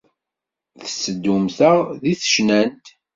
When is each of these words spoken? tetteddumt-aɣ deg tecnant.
tetteddumt-aɣ 0.79 1.77
deg 2.01 2.17
tecnant. 2.21 2.85